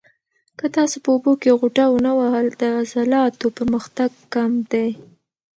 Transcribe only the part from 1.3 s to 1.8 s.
کې